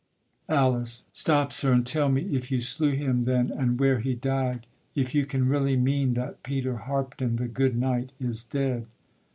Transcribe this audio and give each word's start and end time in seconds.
ALICE. 0.49 1.03
Stop, 1.11 1.53
sir, 1.53 1.71
and 1.73 1.85
tell 1.85 2.09
me 2.09 2.23
if 2.23 2.49
you 2.49 2.59
slew 2.59 2.89
him 2.89 3.25
then, 3.25 3.51
And 3.51 3.79
where 3.79 3.99
he 3.99 4.15
died, 4.15 4.65
if 4.95 5.13
you 5.13 5.27
can 5.27 5.47
really 5.47 5.77
mean 5.77 6.15
That 6.15 6.41
Peter 6.41 6.75
Harpdon, 6.87 7.35
the 7.35 7.47
good 7.47 7.77
knight, 7.77 8.11
is 8.19 8.43
dead? 8.43 8.87